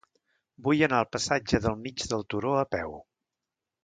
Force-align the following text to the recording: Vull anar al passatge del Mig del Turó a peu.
Vull 0.67 0.79
anar 0.85 1.01
al 1.03 1.09
passatge 1.15 1.59
del 1.65 1.77
Mig 1.81 2.05
del 2.13 2.23
Turó 2.35 2.55
a 2.63 2.65
peu. 2.77 2.97